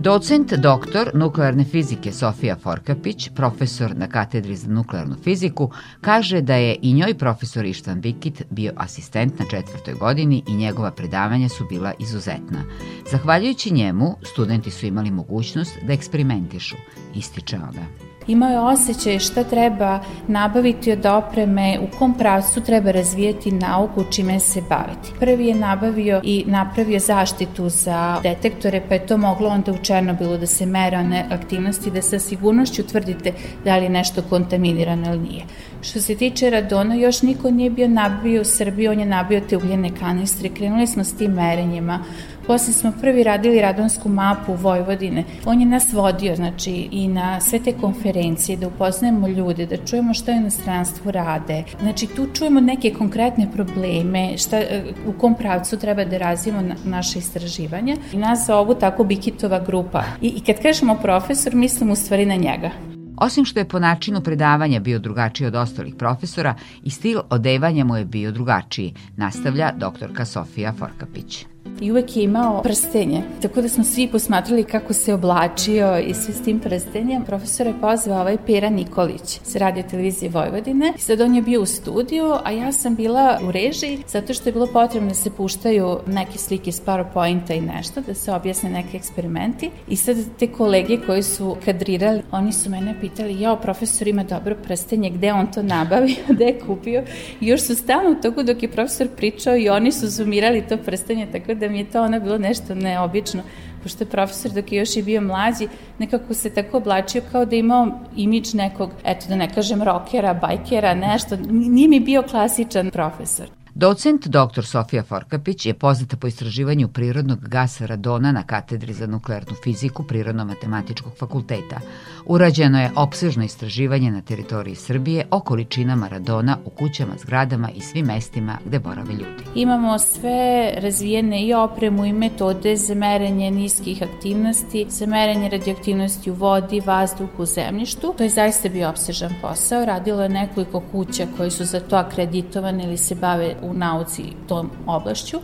Docent 0.00 0.54
doktor 0.54 1.11
nuklearne 1.14 1.64
fizike 1.64 2.12
Sofija 2.12 2.57
Forkapić, 2.57 3.28
profesor 3.35 3.97
na 3.97 4.07
katedri 4.09 4.57
za 4.57 4.69
nuklearnu 4.69 5.16
fiziku, 5.25 5.71
kaže 6.00 6.40
da 6.40 6.54
je 6.54 6.76
i 6.83 6.92
njoj 6.92 7.14
profesor 7.14 7.64
Ištvan 7.64 8.00
Vikit 8.00 8.42
bio 8.50 8.73
asistent 8.76 9.38
na 9.38 9.45
četvrtoj 9.50 9.95
godini 9.95 10.42
i 10.49 10.54
njegova 10.54 10.90
predavanja 10.90 11.49
su 11.49 11.66
bila 11.69 11.92
izuzetna. 11.99 12.64
Zahvaljujući 13.11 13.71
njemu, 13.75 14.16
studenti 14.23 14.71
su 14.71 14.87
imali 14.87 15.11
mogućnost 15.11 15.78
da 15.87 15.92
eksperimentišu, 15.92 16.76
ističe 17.14 17.57
ona 17.57 18.09
imao 18.26 18.50
je 18.50 18.60
osjećaj 18.60 19.18
šta 19.18 19.44
treba 19.44 20.00
nabaviti 20.28 20.92
od 20.92 21.06
opreme, 21.06 21.78
u 21.82 21.98
kom 21.98 22.14
pravcu 22.14 22.60
treba 22.60 22.90
razvijeti 22.90 23.52
nauku, 23.52 24.04
čime 24.10 24.40
se 24.40 24.62
baviti. 24.68 25.12
Prvi 25.20 25.46
je 25.46 25.54
nabavio 25.54 26.20
i 26.24 26.44
napravio 26.46 26.98
zaštitu 26.98 27.68
za 27.68 28.20
detektore, 28.22 28.82
pa 28.88 28.94
je 28.94 29.06
to 29.06 29.16
moglo 29.16 29.48
onda 29.48 29.72
u 29.72 29.78
Černobilu 29.78 30.38
da 30.38 30.46
se 30.46 30.66
mere 30.66 30.98
one 30.98 31.26
aktivnosti, 31.30 31.90
da 31.90 32.02
sa 32.02 32.18
sigurnošću 32.18 32.86
tvrdite 32.86 33.32
da 33.64 33.76
li 33.76 33.84
je 33.84 33.90
nešto 33.90 34.22
kontaminirano 34.22 35.08
ili 35.08 35.18
nije. 35.18 35.44
Što 35.82 36.00
se 36.00 36.14
tiče 36.14 36.50
radona, 36.50 36.94
još 36.94 37.22
niko 37.22 37.50
nije 37.50 37.70
bio 37.70 37.88
nabavio 37.88 38.40
u 38.40 38.44
Srbiji, 38.44 38.88
on 38.88 39.00
je 39.00 39.06
nabio 39.06 39.40
te 39.40 39.56
ugljene 39.56 39.90
kanistre, 40.00 40.48
krenuli 40.48 40.86
smo 40.86 41.04
s 41.04 41.16
tim 41.16 41.32
merenjima, 41.32 42.04
Posle 42.50 42.73
smo 42.73 42.92
prvi 43.00 43.23
radili 43.23 43.61
radonsku 43.61 44.09
mapu 44.09 44.54
Vojvodine. 44.54 45.25
On 45.45 45.61
je 45.61 45.66
nas 45.66 45.92
vodio, 45.92 46.37
znači, 46.37 46.88
i 46.90 47.09
na 47.09 47.40
sve 47.40 47.59
te 47.59 47.73
konferencije, 47.73 48.57
da 48.57 48.66
upoznajemo 48.66 49.28
ljude, 49.28 49.66
da 49.66 49.76
čujemo 49.76 50.14
šta 50.14 50.33
u 50.33 50.35
inostranstvu 50.35 51.11
rade. 51.11 51.64
Znači, 51.80 52.07
tu 52.07 52.26
čujemo 52.35 52.61
neke 52.61 52.90
konkretne 52.90 53.52
probleme, 53.52 54.38
šta, 54.38 54.57
e, 54.57 54.83
u 55.07 55.12
kom 55.12 55.35
pravcu 55.35 55.76
treba 55.76 56.04
da 56.04 56.19
razvijemo 56.19 56.62
na, 56.62 56.75
naše 56.85 57.19
istraživanja. 57.19 57.97
I 58.12 58.16
nas 58.16 58.49
ovu 58.49 58.75
tako 58.75 59.04
Bikitova 59.04 59.61
grupa. 59.66 60.02
I, 60.21 60.28
I 60.28 60.40
kad 60.40 60.62
kažemo 60.62 60.99
profesor, 61.02 61.54
mislim 61.54 61.90
u 61.90 61.97
stvari 61.97 62.26
na 62.26 62.37
njega. 62.37 62.71
Osim 63.16 63.45
što 63.45 63.61
je 63.61 63.69
po 63.69 63.78
načinu 63.78 64.21
predavanja 64.21 64.80
bio 64.80 64.99
drugačiji 64.99 65.47
od 65.47 65.54
ostalih 65.54 65.95
profesora, 65.95 66.54
i 66.83 66.90
stil 66.90 67.21
odevanja 67.30 67.85
mu 67.85 67.97
je 67.97 68.04
bio 68.04 68.33
drugačiji, 68.33 68.95
nastavlja 69.16 69.73
doktorka 69.76 70.25
Sofija 70.25 70.73
Forkapić 70.73 71.47
i 71.80 71.90
uvek 71.90 72.16
je 72.16 72.22
imao 72.22 72.62
prstenje. 72.62 73.22
Tako 73.42 73.62
da 73.62 73.68
smo 73.68 73.84
svi 73.84 74.08
posmatrali 74.08 74.64
kako 74.64 74.92
se 74.92 75.14
oblačio 75.14 75.98
i 75.98 76.14
sve 76.14 76.34
s 76.34 76.42
tim 76.42 76.60
prstenjem. 76.60 77.24
Profesor 77.24 77.66
je 77.66 77.74
pozvao 77.80 78.20
ovaj 78.20 78.36
Pera 78.46 78.70
Nikolić 78.70 79.40
sa 79.42 79.58
radio 79.58 79.82
televizije 79.90 80.30
Vojvodine. 80.30 80.92
I 80.96 81.00
sad 81.00 81.20
on 81.20 81.34
je 81.34 81.42
bio 81.42 81.62
u 81.62 81.66
studiju, 81.66 82.34
a 82.44 82.50
ja 82.50 82.72
sam 82.72 82.94
bila 82.94 83.38
u 83.48 83.52
režiji 83.52 83.98
zato 84.08 84.34
što 84.34 84.48
je 84.48 84.52
bilo 84.52 84.66
potrebno 84.72 85.08
da 85.08 85.14
se 85.14 85.30
puštaju 85.30 85.98
neke 86.06 86.38
slike 86.38 86.72
s 86.72 86.82
PowerPointa 86.84 87.54
i 87.54 87.60
nešto, 87.60 88.00
da 88.00 88.14
se 88.14 88.32
objasne 88.32 88.70
neke 88.70 88.96
eksperimenti. 88.96 89.70
I 89.88 89.96
sad 89.96 90.16
te 90.38 90.46
kolege 90.46 90.98
koji 91.06 91.22
su 91.22 91.56
kadrirali, 91.64 92.22
oni 92.30 92.52
su 92.52 92.70
mene 92.70 92.94
pitali, 93.00 93.40
jao, 93.40 93.56
profesor 93.56 94.08
ima 94.08 94.24
dobro 94.24 94.56
prstenje, 94.62 95.10
gde 95.10 95.32
on 95.32 95.52
to 95.52 95.62
nabavio, 95.62 96.16
gde 96.34 96.44
je 96.44 96.60
kupio. 96.60 97.02
I 97.40 97.46
još 97.46 97.60
su 97.60 97.74
stalno 97.74 98.10
u 98.10 98.22
toku 98.22 98.42
dok 98.42 98.62
je 98.62 98.70
profesor 98.70 99.08
pričao 99.16 99.56
i 99.56 99.68
oni 99.68 99.92
su 99.92 100.08
zoomirali 100.08 100.66
to 100.68 100.76
prstenje, 100.76 101.26
tako 101.32 101.54
mi 101.68 101.78
je 101.78 101.90
to 101.90 102.02
ono 102.02 102.20
bilo 102.20 102.38
nešto 102.38 102.74
neobično, 102.74 103.42
pošto 103.82 104.04
je 104.04 104.08
profesor 104.08 104.52
dok 104.52 104.72
je 104.72 104.78
još 104.78 104.96
i 104.96 105.02
bio 105.02 105.20
mlađi, 105.20 105.68
nekako 105.98 106.34
se 106.34 106.50
tako 106.50 106.76
oblačio 106.76 107.22
kao 107.32 107.44
da 107.44 107.56
imao 107.56 107.88
imidž 108.16 108.54
nekog, 108.54 108.90
eto 109.04 109.26
da 109.28 109.36
ne 109.36 109.54
kažem 109.54 109.82
rokera, 109.82 110.34
bajkera, 110.34 110.94
nešto, 110.94 111.36
nije 111.50 111.88
mi 111.88 112.00
bio 112.00 112.22
klasičan 112.22 112.90
profesor. 112.90 113.59
Docent 113.80 114.26
dr. 114.28 114.64
Sofija 114.64 115.02
Forkapić 115.02 115.66
je 115.66 115.75
poznata 115.75 116.16
po 116.16 116.26
istraživanju 116.26 116.88
prirodnog 116.88 117.49
gasa 117.49 117.87
radona 117.87 118.32
na 118.32 118.42
katedri 118.42 118.92
za 118.92 119.06
nuklearnu 119.06 119.56
fiziku 119.64 120.02
Prirodno-matematičkog 120.02 121.12
fakulteta. 121.18 121.80
Urađeno 122.26 122.80
je 122.80 122.90
opsežno 122.96 123.44
istraživanje 123.44 124.10
na 124.10 124.20
teritoriji 124.22 124.75
Srbije 124.75 125.26
o 125.30 125.40
količinama 125.40 126.08
radona 126.08 126.58
u 126.64 126.70
kućama, 126.70 127.12
zgradama 127.18 127.70
i 127.70 127.80
svim 127.80 128.06
mestima 128.06 128.58
gde 128.64 128.78
borave 128.78 129.12
ljudi. 129.12 129.44
Imamo 129.54 129.99
sve 129.99 130.72
razvijene 130.76 131.46
i 131.46 131.54
opremu 131.54 132.04
i 132.04 132.12
metode 132.12 132.76
za 132.76 132.94
merenje 132.94 133.50
niskih 133.50 134.02
aktivnosti, 134.02 134.87
za 134.88 135.06
merenje 135.06 135.49
radioaktivnosti 135.49 136.30
u 136.30 136.34
vodi, 136.34 136.80
vazduhu, 136.80 137.44
zemljištu. 137.46 138.14
To 138.18 138.22
je 138.22 138.28
zaista 138.28 138.68
bio 138.68 138.88
opsežan 138.88 139.34
posao. 139.42 139.84
Radilo 139.84 140.22
je 140.22 140.28
nekoliko 140.28 140.80
kuća 140.92 141.26
koji 141.37 141.50
su 141.50 141.64
za 141.64 141.80
to 141.80 141.96
akreditovane 141.96 142.84
ili 142.84 142.96
se 142.96 143.14
bave 143.14 143.56
u 143.62 143.69
nauci 143.72 144.32
tom 144.48 144.70
oblašću 144.86 145.38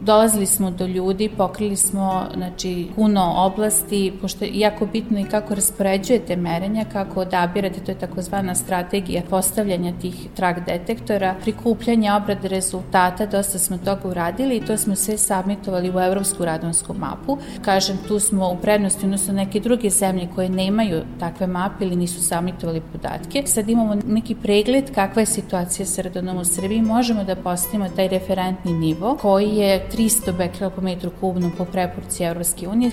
dolazili 0.00 0.46
smo 0.46 0.70
do 0.70 0.86
ljudi, 0.86 1.28
pokrili 1.36 1.76
smo 1.76 2.26
znači, 2.34 2.86
puno 2.96 3.34
oblasti, 3.36 4.12
pošto 4.20 4.44
je 4.44 4.50
jako 4.54 4.86
bitno 4.86 5.20
i 5.20 5.24
kako 5.24 5.54
raspoređujete 5.54 6.36
merenja, 6.36 6.84
kako 6.92 7.20
odabirate, 7.20 7.80
to 7.80 7.90
je 7.90 7.98
takozvana 7.98 8.54
strategija 8.54 9.22
postavljanja 9.30 9.92
tih 10.00 10.14
trak 10.34 10.66
detektora, 10.66 11.34
prikupljanja 11.40 12.16
obrade 12.16 12.48
rezultata, 12.48 13.26
dosta 13.26 13.58
smo 13.58 13.78
toga 13.78 14.08
uradili 14.08 14.56
i 14.56 14.60
to 14.60 14.76
smo 14.76 14.94
sve 14.94 15.18
submitovali 15.18 15.90
u 15.90 16.00
Evropsku 16.00 16.44
radonsku 16.44 16.94
mapu. 16.94 17.38
Kažem, 17.64 17.98
tu 18.08 18.20
smo 18.20 18.50
u 18.50 18.56
prednosti, 18.56 19.04
odnosno 19.04 19.34
neke 19.34 19.60
druge 19.60 19.90
zemlje 19.90 20.28
koje 20.34 20.48
nemaju 20.48 21.02
takve 21.20 21.46
mape 21.46 21.84
ili 21.84 21.96
nisu 21.96 22.22
submitovali 22.22 22.82
podatke. 22.92 23.42
Sad 23.46 23.68
imamo 23.68 23.94
neki 24.06 24.34
pregled 24.34 24.94
kakva 24.94 25.22
je 25.22 25.26
situacija 25.26 25.86
sa 25.86 26.02
radonom 26.02 26.38
u 26.38 26.44
Srbiji, 26.44 26.82
možemo 26.82 27.24
da 27.24 27.36
postavimo 27.36 27.88
taj 27.96 28.08
referentni 28.08 28.72
nivo 28.72 29.16
koji 29.20 29.48
je 29.48 29.88
300 29.98 30.32
bekrela 30.32 30.70
po 30.70 30.80
metru 30.80 31.10
kubnom 31.20 31.50
po 31.58 31.64
preporuci 31.64 32.24
Evropske 32.24 32.68
unije. 32.68 32.90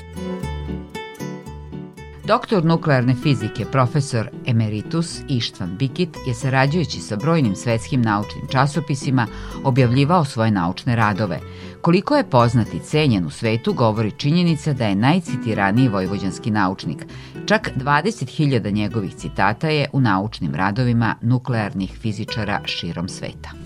Doktor 2.27 2.65
nuklearne 2.65 3.15
fizike, 3.23 3.65
profesor 3.71 4.29
emeritus 4.45 5.19
Ištvan 5.29 5.75
Bikit 5.77 6.09
je 6.27 6.33
sarađujući 6.33 6.99
sa 6.99 7.15
brojnim 7.15 7.55
svetskim 7.55 8.01
naučnim 8.01 8.47
časopisima 8.51 9.27
objavljivao 9.63 10.25
svoje 10.25 10.51
naučne 10.51 10.95
radove. 10.95 11.39
Koliko 11.81 12.15
je 12.15 12.29
poznat 12.29 12.73
i 12.73 12.79
cenjen 12.79 13.25
u 13.25 13.29
svetu 13.29 13.73
govori 13.73 14.11
činjenica 14.11 14.73
da 14.73 14.85
je 14.85 14.95
najcitiraniji 14.95 15.87
vojvođanski 15.87 16.51
naučnik. 16.51 17.05
Čak 17.45 17.71
20.000 17.75 18.71
njegovih 18.71 19.15
citata 19.15 19.69
je 19.69 19.89
u 19.93 20.01
naučnim 20.01 20.55
radovima 20.55 21.15
nuklearnih 21.21 21.97
fizičara 22.01 22.61
širom 22.65 23.09
sveta. 23.09 23.64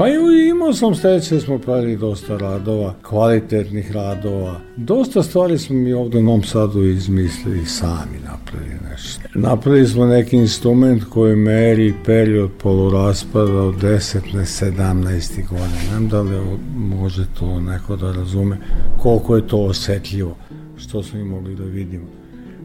Pa 0.00 0.08
i 0.08 0.48
imao 0.50 0.72
sam 0.72 0.94
steće 0.94 1.34
da 1.34 1.40
smo 1.40 1.58
pravili 1.58 1.96
dosta 1.96 2.36
radova, 2.36 2.94
kvalitetnih 3.02 3.92
radova. 3.92 4.60
Dosta 4.76 5.22
stvari 5.22 5.58
smo 5.58 5.76
mi 5.76 5.92
ovde 5.92 6.18
u 6.18 6.22
Novom 6.22 6.42
Sadu 6.42 6.82
izmislili 6.82 7.66
sami 7.66 8.18
napravili 8.24 8.78
nešto. 8.90 9.20
Napravili 9.34 9.86
smo 9.86 10.06
neki 10.06 10.36
instrument 10.36 11.04
koji 11.04 11.36
meri 11.36 11.94
period 12.04 12.50
poluraspada 12.62 13.62
od 13.62 13.74
10 13.74 14.34
na 14.34 14.42
17 14.42 15.48
godina. 15.48 15.92
Nem 15.92 16.08
da 16.08 16.20
li 16.20 16.58
može 16.76 17.26
to 17.38 17.60
neko 17.60 17.96
da 17.96 18.12
razume 18.12 18.56
koliko 18.98 19.36
je 19.36 19.46
to 19.46 19.58
osetljivo 19.58 20.36
što 20.76 21.02
smo 21.02 21.18
i 21.18 21.24
mogli 21.24 21.54
da 21.54 21.64
vidimo. 21.64 22.06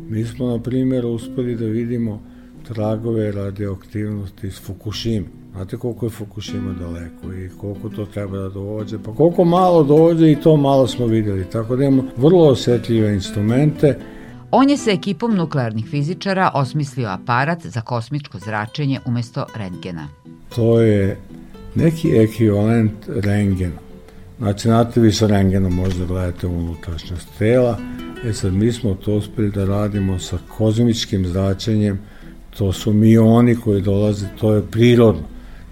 Mi 0.09 0.23
smo, 0.23 0.47
na 0.47 0.59
primjer, 0.59 1.05
uspeli 1.05 1.55
da 1.55 1.65
vidimo 1.65 2.21
tragove 2.67 3.31
radioaktivnosti 3.31 4.47
iz 4.47 4.61
Fukushima 4.61 5.27
Znate 5.55 5.77
koliko 5.77 6.05
je 6.05 6.09
Fukushima 6.09 6.73
daleko 6.79 7.33
i 7.33 7.49
koliko 7.57 7.89
to 7.89 8.05
treba 8.05 8.37
da 8.37 8.49
dođe, 8.49 8.97
pa 9.03 9.13
koliko 9.13 9.43
malo 9.43 9.83
dođe 9.83 10.31
i 10.31 10.35
to 10.35 10.57
malo 10.57 10.87
smo 10.87 11.05
videli, 11.05 11.45
tako 11.49 11.75
da 11.75 11.83
imamo 11.83 12.03
vrlo 12.17 12.47
osetljive 12.47 13.13
instrumente. 13.13 13.99
On 14.51 14.69
je 14.69 14.77
sa 14.77 14.91
ekipom 14.91 15.35
nuklearnih 15.35 15.85
fizičara 15.89 16.51
osmislio 16.53 17.07
aparat 17.07 17.65
za 17.65 17.81
kosmičko 17.81 18.39
zračenje 18.39 18.99
umesto 19.05 19.45
rentgena. 19.55 20.07
To 20.55 20.81
je 20.81 21.17
neki 21.75 22.17
ekvivalent 22.17 22.93
rengena. 23.07 23.79
Znači, 24.37 24.67
znate 24.67 25.01
vi 25.01 25.11
sa 25.11 25.27
rengenom 25.27 25.75
možda 25.75 26.05
gledate 26.05 26.47
unutrašnjost 26.47 27.27
tela, 27.37 27.77
e 28.25 28.33
sad 28.33 28.53
mi 28.53 28.71
smo 28.71 28.93
to 28.93 29.13
uspeli 29.13 29.51
da 29.51 29.65
radimo 29.65 30.19
sa 30.19 30.37
kozmičkim 30.57 31.27
zračenjem, 31.27 31.99
to 32.57 32.73
su 32.73 32.93
mioni 32.93 33.55
koji 33.55 33.81
dolaze, 33.81 34.27
to 34.39 34.53
je 34.53 34.61
prirodno. 34.61 35.23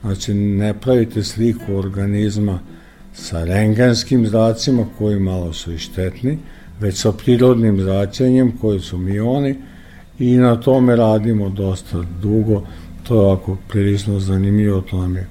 Znači, 0.02 0.34
ne 0.34 0.74
pravite 0.74 1.24
sliku 1.24 1.76
organizma 1.76 2.60
sa 3.14 3.44
renganskim 3.44 4.28
zracima 4.28 4.86
koji 4.98 5.20
malo 5.20 5.54
su 5.54 5.74
i 5.74 5.78
štetni, 5.78 6.38
već 6.80 6.98
sa 6.98 7.12
prirodnim 7.12 7.82
zračenjem 7.82 8.58
koji 8.62 8.80
su 8.80 8.98
mioni 8.98 9.56
i 10.20 10.38
na 10.38 10.56
tome 10.56 10.96
radimo 10.96 11.50
dosta 11.50 12.04
dugo. 12.22 12.64
To 13.04 13.16
je 13.16 13.22
ovako 13.22 13.58
prilično 13.68 14.20
zanimljivo, 14.20 14.82
to 14.82 15.02
nam 15.02 15.16
je 15.16 15.28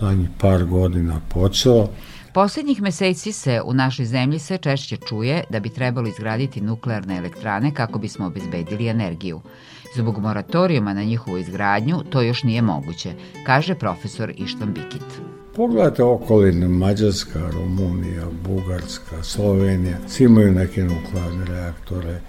zadnjih 0.00 0.28
par 0.38 0.64
godina 0.64 1.20
počelo. 1.34 1.90
Poslednjih 2.32 2.82
meseci 2.82 3.32
se 3.32 3.60
u 3.64 3.74
našoj 3.74 4.04
zemlji 4.04 4.38
sve 4.38 4.58
češće 4.58 4.96
čuje 5.08 5.44
da 5.50 5.60
bi 5.60 5.68
trebalo 5.68 6.08
izgraditi 6.08 6.60
nuklearne 6.60 7.16
elektrane 7.16 7.74
kako 7.74 7.98
bismo 7.98 8.26
obezbedili 8.26 8.88
energiju. 8.88 9.40
Zbog 9.96 10.18
moratorijuma 10.18 10.94
na 10.94 11.02
njihovu 11.02 11.38
izgradnju 11.38 12.02
to 12.10 12.22
još 12.22 12.42
nije 12.42 12.62
moguće, 12.62 13.12
kaže 13.46 13.74
profesor 13.74 14.32
Ištvan 14.36 14.72
Bikit. 14.74 15.20
pogledate 15.56 16.02
okoline, 16.02 16.68
Mađarska, 16.68 17.50
Rumunija, 17.52 18.24
Bugarska, 18.44 19.22
Slovenija, 19.22 19.96
svi 20.08 20.24
imaju 20.24 20.52
neke 20.52 20.84
nuklearne 20.84 21.44
reaktore, 21.44 22.20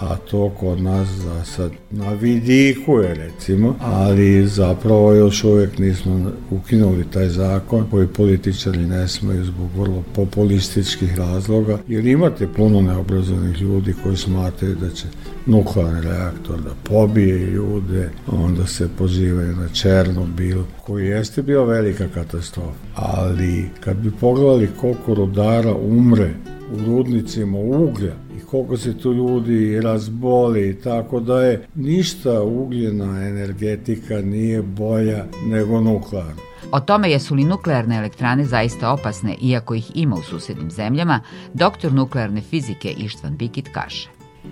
a 0.00 0.16
to 0.16 0.50
kod 0.60 0.80
nas 0.80 1.08
za 1.08 1.44
sad 1.44 1.70
na 1.90 2.12
vidiku 2.12 2.98
je 2.98 3.14
recimo, 3.14 3.74
ali 3.80 4.46
zapravo 4.46 5.12
još 5.12 5.44
uvijek 5.44 5.78
nismo 5.78 6.30
ukinuli 6.50 7.04
taj 7.10 7.28
zakon 7.28 7.86
koji 7.90 8.06
političari 8.06 8.86
ne 8.86 9.08
smaju 9.08 9.44
zbog 9.44 9.68
vrlo 9.76 10.02
populističkih 10.14 11.18
razloga, 11.18 11.78
jer 11.88 12.06
imate 12.06 12.48
puno 12.56 12.80
neobrazovanih 12.80 13.62
ljudi 13.62 13.94
koji 14.02 14.16
smatraju 14.16 14.74
da 14.74 14.90
će 14.90 15.06
nuklearni 15.46 16.00
reaktor 16.00 16.60
da 16.60 16.70
pobije 16.84 17.38
ljude, 17.38 18.10
onda 18.26 18.66
se 18.66 18.88
pozivaju 18.98 19.56
na 19.56 19.68
Černobil, 19.68 20.58
koji 20.86 21.06
jeste 21.06 21.42
bio 21.42 21.64
velika 21.64 22.08
katastrofa. 22.08 22.78
Ali 22.94 23.64
kad 23.80 23.96
bi 23.96 24.10
pogledali 24.10 24.68
koliko 24.80 25.14
rudara 25.14 25.74
umre 25.74 26.30
u 26.72 26.84
rudnicima 26.86 27.58
uglja 27.58 28.23
koliko 28.40 28.76
se 28.76 28.98
tu 28.98 29.12
ljudi 29.12 29.80
razboli, 29.80 30.80
tako 30.84 31.20
da 31.20 31.44
je 31.44 31.66
ništa 31.74 32.42
ugljena 32.42 33.28
energetika 33.28 34.20
nije 34.20 34.62
bolja 34.62 35.24
nego 35.46 35.80
nuklearna. 35.80 36.42
O 36.72 36.80
tome 36.80 37.10
jesu 37.10 37.34
li 37.34 37.44
nuklearne 37.44 37.96
elektrane 37.96 38.44
zaista 38.44 38.92
opasne, 38.92 39.36
iako 39.42 39.74
ih 39.74 39.90
ima 39.94 40.16
u 40.16 40.22
susednim 40.22 40.70
zemljama, 40.70 41.20
doktor 41.54 41.92
nuklearne 41.92 42.40
fizike 42.40 42.90
Ištvan 42.90 43.36
Bikit 43.36 43.68
kaže. 43.72 44.08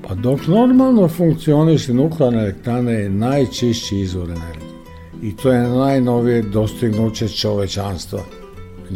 Pa 0.08 0.14
dok 0.14 0.46
normalno 0.46 1.08
funkcioniše 1.08 1.94
nuklearna 1.94 2.40
elektrana 2.40 2.90
je 2.90 3.10
najčišći 3.10 3.98
izvor 3.98 4.28
energije. 4.30 4.72
I 5.22 5.36
to 5.36 5.52
je 5.52 5.68
najnovije 5.68 6.42
dostignuće 6.42 7.28
čovečanstva 7.28 8.20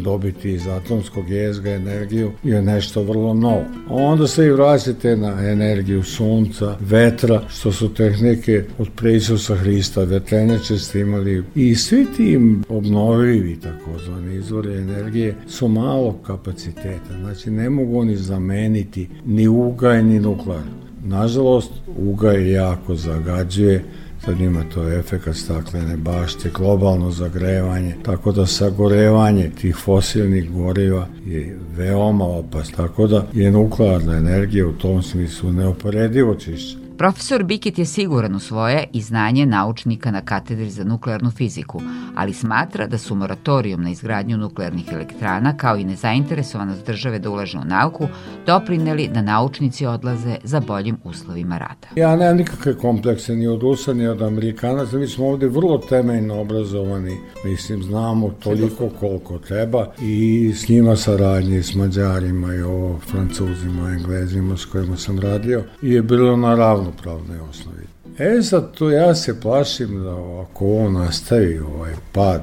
dobiti 0.03 0.51
iz 0.51 0.67
atomskog 0.67 1.29
jezga 1.29 1.69
energiju 1.69 2.31
je 2.43 2.61
nešto 2.61 3.03
vrlo 3.03 3.33
novo. 3.33 3.65
Onda 3.89 4.27
se 4.27 4.45
i 4.45 4.51
vraćate 4.51 5.15
na 5.15 5.49
energiju 5.49 6.03
sunca, 6.03 6.77
vetra, 6.79 7.41
što 7.49 7.71
su 7.71 7.93
tehnike 7.93 8.63
od 8.77 8.87
Preisusa 8.95 9.55
Hrista, 9.55 10.03
vetrenjače 10.03 10.77
ste 10.77 10.99
imali 10.99 11.43
i 11.55 11.75
svi 11.75 12.05
ti 12.17 12.39
obnovivi 12.69 13.59
takozvani 13.59 14.35
izvori 14.35 14.73
energije 14.77 15.35
su 15.47 15.67
malo 15.67 16.13
kapaciteta, 16.27 17.19
znači 17.21 17.51
ne 17.51 17.69
mogu 17.69 17.99
oni 17.99 18.15
zameniti 18.15 19.09
ni 19.25 19.47
ugaj 19.47 20.03
ni 20.03 20.19
nuklear. 20.19 20.63
Nažalost, 21.03 21.71
ugaj 21.97 22.51
jako 22.51 22.95
zagađuje 22.95 23.83
Sad 24.25 24.41
ima 24.41 24.63
to 24.73 24.91
efekat 24.91 25.35
staklene 25.35 25.97
bašte, 25.97 26.49
globalno 26.57 27.11
zagrevanje, 27.11 27.95
tako 28.05 28.31
da 28.31 28.45
sagorevanje 28.45 29.51
tih 29.61 29.75
fosilnih 29.75 30.51
goriva 30.51 31.07
je 31.25 31.57
veoma 31.77 32.25
opasno, 32.25 32.75
tako 32.75 33.07
da 33.07 33.27
je 33.33 33.51
nuklearna 33.51 34.17
energija 34.17 34.67
u 34.67 34.73
tom 34.73 35.03
smislu 35.03 35.51
neoporedivo 35.51 36.35
čišća. 36.35 36.86
Profesor 36.97 37.43
Bikit 37.43 37.79
je 37.79 37.85
siguran 37.85 38.35
u 38.35 38.39
svoje 38.39 38.87
i 38.93 39.01
znanje 39.01 39.45
naučnika 39.45 40.11
na 40.11 40.21
katedri 40.21 40.69
za 40.69 40.83
nuklearnu 40.83 41.31
fiziku, 41.31 41.81
ali 42.15 42.33
smatra 42.33 42.87
da 42.87 42.97
su 42.97 43.15
moratorijom 43.15 43.83
na 43.83 43.89
izgradnju 43.89 44.37
nuklearnih 44.37 44.85
elektrana 44.93 45.57
kao 45.57 45.77
i 45.77 45.83
nezainteresovanost 45.83 46.85
države 46.85 47.19
da 47.19 47.29
ulaže 47.29 47.57
u 47.57 47.65
nauku 47.65 48.07
doprineli 48.45 49.07
da 49.07 49.21
naučnici 49.21 49.85
odlaze 49.85 50.35
za 50.43 50.59
boljim 50.59 50.97
uslovima 51.03 51.57
rada. 51.57 51.87
Ja 51.95 52.15
nemam 52.15 52.37
nikakve 52.37 52.77
komplekse 52.77 53.35
ni 53.35 53.47
od 53.47 53.61
Rusa 53.61 53.93
ni 53.93 54.07
od 54.07 54.21
Amerikanaca, 54.21 54.97
mi 54.97 55.07
smo 55.07 55.27
ovde 55.27 55.47
vrlo 55.47 55.77
temeljno 55.77 56.41
obrazovani, 56.41 57.17
mislim 57.45 57.83
znamo 57.83 58.29
toliko 58.29 58.89
koliko 58.99 59.37
treba 59.37 59.93
i 60.01 60.51
s 60.55 60.69
njima 60.69 60.95
saradnje 60.95 61.63
s 61.63 61.75
Mađarima 61.75 62.55
i 62.55 62.61
ovo 62.61 62.99
Francuzima, 62.99 63.89
Englezima 63.89 64.57
s 64.57 64.65
kojima 64.65 64.97
sam 64.97 65.19
radio. 65.19 65.63
I 65.81 65.91
je 65.91 66.01
bilo 66.01 66.37
naravno 66.37 66.86
ravnopravnoj 66.87 67.39
osnovi. 67.49 67.83
E 68.17 68.41
sad, 68.41 68.73
ja 68.93 69.15
se 69.15 69.41
plašim 69.41 70.03
da 70.03 70.41
ako 70.41 70.65
ovo 70.65 70.89
nastavi, 70.89 71.59
ovaj 71.59 71.93
pad 72.11 72.41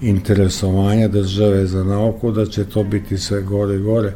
interesovanja 0.00 1.08
države 1.08 1.66
za 1.66 1.84
nauku, 1.84 2.32
da 2.32 2.46
će 2.46 2.64
to 2.64 2.84
biti 2.84 3.18
sve 3.18 3.42
gore 3.42 3.76
i 3.76 3.78
gore, 3.78 4.12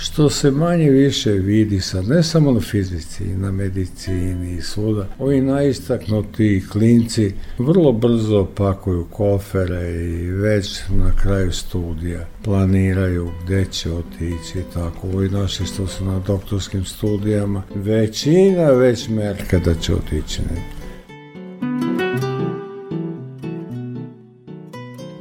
što 0.00 0.30
se 0.30 0.50
manje 0.50 0.90
više 0.90 1.30
vidi 1.30 1.80
sad, 1.80 2.08
ne 2.08 2.22
samo 2.22 2.52
na 2.52 2.60
fizici, 2.60 3.24
na 3.24 3.52
medicini 3.52 4.56
i 4.56 4.62
svuda. 4.62 5.08
Ovi 5.18 5.40
najistaknuti 5.40 6.62
klinci 6.72 7.32
vrlo 7.58 7.92
brzo 7.92 8.46
pakuju 8.54 9.06
kofere 9.10 9.92
i 9.92 10.30
već 10.30 10.80
na 10.88 11.12
kraju 11.22 11.52
studija 11.52 12.26
planiraju 12.44 13.30
gde 13.44 13.64
će 13.64 13.92
otići 13.92 14.62
tako. 14.74 15.08
Ovi 15.14 15.28
naši 15.28 15.66
što 15.66 15.86
su 15.86 16.04
na 16.04 16.18
doktorskim 16.18 16.84
studijama, 16.84 17.62
većina 17.74 18.70
već 18.70 19.08
merka 19.08 19.58
da 19.58 19.74
će 19.74 19.94
otići 19.94 20.42
negdje. 20.42 20.77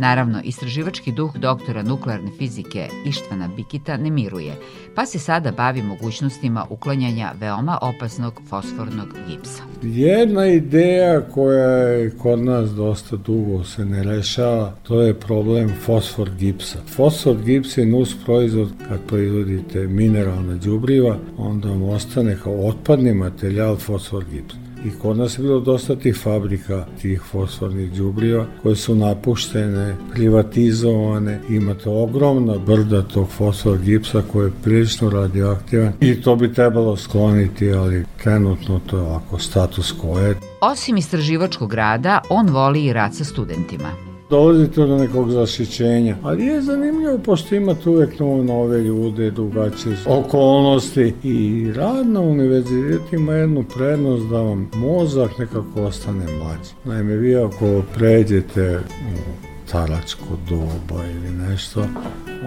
Naravno, 0.08 0.42
istraživački 0.44 1.12
duh 1.12 1.38
doktora 1.38 1.84
nuklearne 1.84 2.32
fizike 2.38 2.88
Ištvana 3.06 3.50
Bikita 3.56 3.98
ne 3.98 4.10
miruje, 4.10 4.54
pa 4.96 5.06
se 5.06 5.20
sada 5.20 5.52
bavi 5.52 5.82
mogućnostima 5.82 6.66
uklanjanja 6.70 7.32
veoma 7.40 7.78
opasnog 7.82 8.42
fosfornog 8.50 9.08
gipsa. 9.30 9.64
Jedna 9.82 10.46
ideja 10.46 11.22
koja 11.22 11.70
je 11.70 12.10
kod 12.10 12.40
nas 12.40 12.70
dosta 12.72 13.16
dugo 13.16 13.64
se 13.64 13.86
ne 13.86 14.04
rešava, 14.04 14.76
to 14.84 15.02
je 15.02 15.20
problem 15.20 15.74
fosfor 15.86 16.30
gipsa. 16.40 16.80
Fosfor 16.96 17.44
gips 17.44 17.78
je 17.78 17.86
nus 17.86 18.16
proizvod 18.26 18.72
kad 18.90 19.00
proizvodite 19.08 19.88
mineralna 19.88 20.56
đubriva, 20.56 21.18
onda 21.38 21.70
vam 21.70 21.84
ostane 21.84 22.38
kao 22.44 22.68
otpadni 22.68 23.14
materijal 23.14 23.76
fosfor 23.76 24.26
gips. 24.32 24.67
I 24.86 24.92
kod 25.02 25.18
nas 25.18 25.38
je 25.38 25.44
bilo 25.44 25.60
dosta 25.60 25.96
tih 25.96 26.20
fabrika, 26.24 26.86
tih 27.02 27.22
fosfornih 27.32 27.94
džubriva 27.94 28.46
koje 28.64 28.76
su 28.76 28.96
napuštene, 28.96 29.96
privatizovane. 30.14 31.40
Imate 31.50 31.90
ogromna 31.90 32.58
brda 32.58 33.02
tog 33.02 33.30
fosfor 33.30 33.78
gipsa 33.78 34.22
koji 34.32 34.48
je 34.48 34.54
prilično 34.64 35.10
radioaktivan 35.10 35.94
i 36.00 36.22
to 36.22 36.36
bi 36.36 36.54
trebalo 36.54 36.98
skloniti, 36.98 37.72
ali 37.72 38.06
trenutno 38.24 38.80
to 38.86 38.98
je 38.98 39.04
ovako 39.04 39.40
status 39.40 39.94
quo 40.02 40.18
je. 40.18 40.36
Osim 40.62 40.98
istraživačkog 40.98 41.74
rada, 41.74 42.22
on 42.30 42.50
voli 42.50 42.86
i 42.86 42.94
rad 42.94 43.16
sa 43.16 43.24
studentima 43.24 44.07
dolazite 44.30 44.86
do 44.86 44.98
nekog 44.98 45.32
zašićenja. 45.32 46.16
Ali 46.24 46.46
je 46.46 46.62
zanimljivo, 46.62 47.18
pošto 47.18 47.56
imate 47.56 47.90
uvek 47.90 48.20
nove, 48.20 48.44
nove 48.44 48.82
ljude, 48.82 49.32
drugačije 49.32 49.98
okolnosti 50.08 51.14
i 51.24 51.68
rad 51.76 52.08
na 52.08 52.22
univerzitetu 52.22 53.16
ima 53.16 53.34
jednu 53.34 53.64
prednost 53.76 54.28
da 54.30 54.42
vam 54.42 54.72
mozak 54.76 55.38
nekako 55.38 55.82
ostane 55.82 56.26
mlađi. 56.40 56.72
Naime, 56.84 57.16
vi 57.16 57.36
ako 57.36 57.82
pređete 57.96 58.80
u 58.80 59.48
staračko 59.68 60.26
doba 60.50 61.04
ili 61.06 61.32
nešto, 61.32 61.84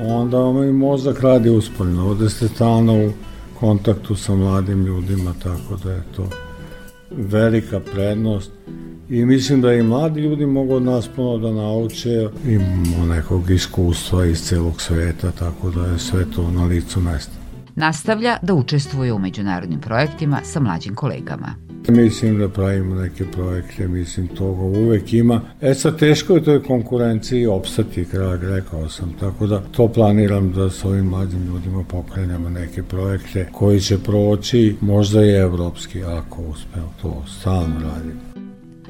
onda 0.06 0.38
vam 0.38 0.68
i 0.68 0.72
mozak 0.72 1.20
radi 1.20 1.50
usporno. 1.50 2.08
Ovde 2.08 2.28
ste 2.28 2.48
stalno 2.48 3.06
u 3.06 3.10
kontaktu 3.60 4.16
sa 4.16 4.34
mladim 4.34 4.84
ljudima, 4.86 5.34
tako 5.42 5.76
da 5.84 5.92
je 5.92 6.02
to 6.16 6.28
velika 7.10 7.80
prednost 7.80 8.50
i 9.10 9.24
mislim 9.24 9.60
da 9.60 9.74
i 9.74 9.82
mladi 9.82 10.20
ljudi 10.20 10.46
mogu 10.46 10.74
od 10.74 10.82
nas 10.82 11.08
puno 11.16 11.38
da 11.38 11.52
nauče, 11.52 12.28
imamo 12.46 13.06
nekog 13.14 13.50
iskustva 13.50 14.26
iz 14.26 14.42
celog 14.42 14.80
sveta, 14.80 15.30
tako 15.30 15.70
da 15.70 15.86
je 15.86 15.98
sve 15.98 16.24
to 16.36 16.50
na 16.50 16.64
licu 16.64 17.00
mesta. 17.00 17.32
Nastavlja 17.74 18.36
da 18.42 18.54
učestvuje 18.54 19.12
u 19.12 19.18
međunarodnim 19.18 19.80
projektima 19.80 20.40
sa 20.44 20.60
mlađim 20.60 20.94
kolegama. 20.94 21.54
Mislim 21.88 22.38
da 22.38 22.48
pravimo 22.48 22.94
neke 22.94 23.24
projekte, 23.24 23.88
mislim 23.88 24.28
toga 24.28 24.62
uvek 24.62 25.12
ima. 25.12 25.40
E 25.60 25.74
sad 25.74 25.98
teško 25.98 26.34
je 26.34 26.44
toj 26.44 26.62
konkurenciji 26.62 27.46
opstati, 27.46 28.04
krag, 28.04 28.42
rekao 28.42 28.88
sam, 28.88 29.12
tako 29.20 29.46
da 29.46 29.60
to 29.60 29.88
planiram 29.88 30.52
da 30.52 30.70
s 30.70 30.84
ovim 30.84 31.04
mladim 31.06 31.46
ljudima 31.46 31.84
pokrenemo 31.84 32.50
neke 32.50 32.82
projekte 32.82 33.48
koji 33.52 33.80
će 33.80 33.98
proći 33.98 34.76
možda 34.80 35.24
i 35.24 35.30
evropski, 35.30 36.04
ako 36.04 36.42
uspeo 36.42 36.88
to 37.02 37.24
stalno 37.40 37.80
raditi. 37.80 38.29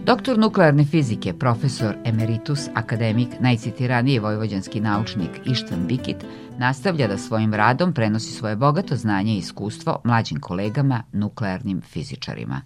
Doktor 0.04 0.38
nuklearne 0.38 0.84
fizike, 0.84 1.32
profesor 1.32 1.94
emeritus, 2.04 2.68
akademik, 2.74 3.28
najcitiraniji 3.40 4.18
vojvođanski 4.18 4.80
naučnik 4.80 5.30
Ištvan 5.44 5.86
Bikit 5.86 6.16
nastavlja 6.58 7.08
da 7.08 7.18
svojim 7.18 7.54
radom 7.54 7.92
prenosi 7.92 8.32
svoje 8.32 8.56
bogato 8.56 8.96
znanje 8.96 9.34
i 9.34 9.38
iskustvo 9.38 10.00
mlađim 10.04 10.40
kolegama, 10.40 11.02
nuklearnim 11.12 11.80
fizičarima. 11.80 12.60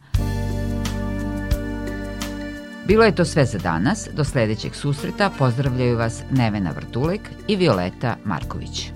Bilo 2.87 3.05
je 3.05 3.14
to 3.14 3.25
sve 3.25 3.44
za 3.44 3.59
danas. 3.59 4.09
Do 4.16 4.25
sledećeg 4.25 4.75
susreta 4.75 5.31
pozdravljaju 5.38 5.99
vas 5.99 6.23
Nevena 6.31 6.70
Vrtulek 6.70 7.20
i 7.49 7.57
Violeta 7.57 8.16
Marković. 8.25 8.90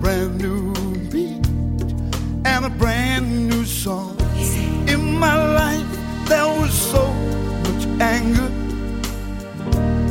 Brand 0.00 0.40
new 0.40 0.72
beat 1.10 1.46
and 2.46 2.64
a 2.64 2.70
brand 2.70 3.48
new 3.48 3.64
song. 3.64 4.16
In 4.88 5.18
my 5.18 5.36
life, 5.60 5.90
there 6.26 6.46
was 6.46 6.72
so 6.72 7.12
much 7.64 7.84
anger. 8.00 8.50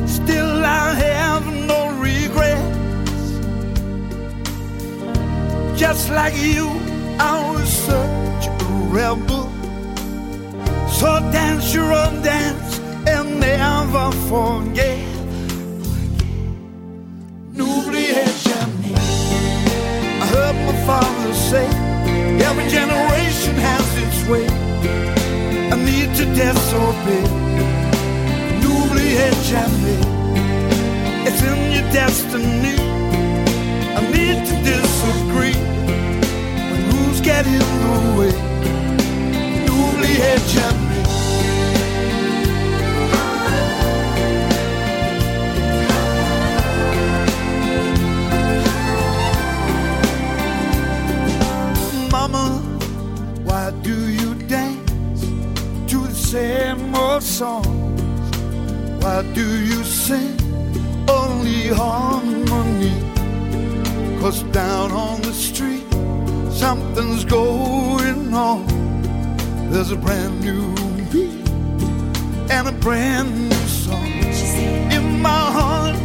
Still, 0.08 0.64
I 0.64 0.94
have 0.94 1.46
no 1.72 1.80
regrets. 2.00 3.24
Just 5.80 6.10
like 6.12 6.38
you, 6.38 6.68
I 7.20 7.52
was 7.52 7.70
such 7.70 8.48
a 8.48 8.74
rebel. 8.94 9.50
So 11.00 11.20
dance 11.32 11.74
your 11.74 11.92
own 11.94 12.22
dance 12.22 12.80
and 13.08 13.40
never 13.40 14.12
forget. 14.30 15.19
Heard 20.90 21.02
my 21.02 21.02
father 21.02 21.34
say, 21.34 21.68
every 22.48 22.68
generation 22.70 23.56
has 23.56 23.88
its 23.98 24.28
way. 24.30 24.48
I 25.72 25.76
need 25.76 26.16
to 26.16 26.26
disobey. 26.34 27.26
N'oubliez 28.62 29.36
jamais. 29.50 30.02
It's 31.28 31.42
in 31.42 31.72
your 31.72 31.88
destiny. 31.92 32.78
I 33.98 34.02
need 34.16 34.46
to 34.50 34.56
disagree. 34.64 35.60
When 36.70 36.82
rules 36.92 37.22
get 37.22 37.46
in 37.46 37.68
the 37.84 38.20
way. 38.20 38.34
N'oubliez 39.66 40.42
jamais. 40.54 40.89
Do 59.40 59.64
you 59.64 59.86
sing 59.86 60.36
only 61.08 61.68
harmony? 61.68 62.98
Cause 64.20 64.44
down 64.52 64.92
on 64.92 65.22
the 65.22 65.32
street, 65.32 65.88
something's 66.52 67.24
going 67.24 68.34
on. 68.34 68.66
There's 69.72 69.92
a 69.92 69.96
brand 69.96 70.42
new 70.42 70.66
beat 71.12 71.48
and 72.56 72.68
a 72.68 72.76
brand 72.86 73.30
new 73.50 73.66
song. 73.86 74.12
In 74.98 75.22
my 75.22 75.46
heart, 75.58 75.96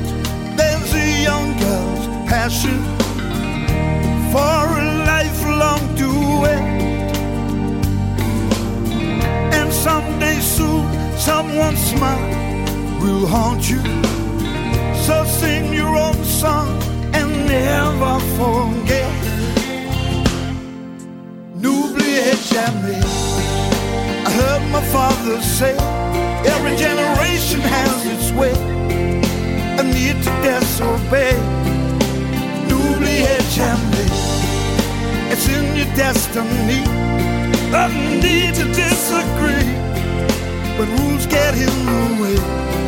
there's 0.58 0.92
a 0.94 1.08
young 1.28 1.48
girl's 1.64 2.06
passion 2.30 2.78
for 4.32 4.60
a 4.82 4.86
lifelong 5.10 5.82
duet. 5.98 6.64
And 9.58 9.72
someday 9.72 10.38
soon, 10.38 10.84
someone's 11.18 11.82
smile 11.90 12.43
will 13.04 13.26
haunt 13.26 13.68
you. 13.68 13.82
So 15.06 15.24
sing 15.24 15.72
your 15.74 15.94
own 16.06 16.18
song 16.24 16.68
and 17.12 17.28
never 17.46 18.14
forget. 18.38 19.12
N'oubliez 21.60 22.40
jamais. 22.54 23.04
I 24.28 24.30
heard 24.40 24.64
my 24.76 24.84
father 24.96 25.36
say, 25.58 25.76
every 26.52 26.74
generation 26.76 27.60
has 27.76 27.98
its 28.14 28.28
way. 28.40 28.54
I 29.80 29.82
need 29.96 30.16
to 30.26 30.32
disobey. 30.48 31.36
N'oubliez 32.68 33.44
jamais. 33.58 34.12
It's 35.32 35.46
in 35.56 35.64
your 35.78 35.90
destiny. 36.04 36.82
I 37.82 37.86
need 38.24 38.54
to 38.60 38.66
disagree. 38.84 39.68
But 40.76 40.88
rules 40.98 41.26
get 41.26 41.52
in 41.54 41.74
the 41.90 42.02
way. 42.22 42.83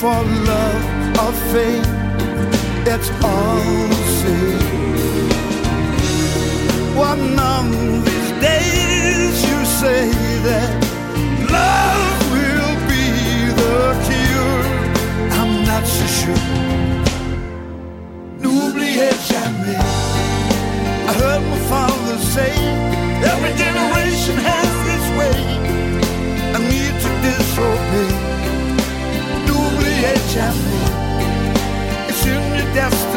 For 0.00 0.22
love 0.48 0.84
or 1.18 1.32
fame. 1.52 1.84
It's 2.86 3.10
all 3.22 3.88
the 3.88 4.04
same. 4.20 4.60
Days 8.40 9.36
you 9.48 9.64
say 9.66 10.10
that 10.46 10.79
say, 22.30 22.52
every 23.30 23.52
generation 23.58 24.36
has 24.50 24.70
its 24.94 25.08
way. 25.18 25.38
I 26.54 26.58
need 26.72 26.94
to 27.04 27.10
disobey. 27.24 28.30
Jamais. 30.30 30.90
It's 32.08 32.24
in 32.24 32.54
your 32.54 32.72
destiny. 32.72 33.09